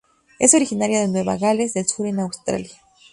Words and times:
Es 0.39 0.55
originaria 0.55 0.99
de 0.99 1.07
Nueva 1.09 1.37
Gales 1.37 1.75
del 1.75 1.85
Sur 1.87 2.07
en 2.07 2.21
Australia. 2.21 2.75